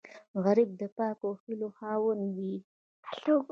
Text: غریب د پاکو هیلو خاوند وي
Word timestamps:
غریب 0.43 0.69
د 0.81 0.83
پاکو 0.97 1.29
هیلو 1.43 1.69
خاوند 1.77 2.23
وي 2.37 2.55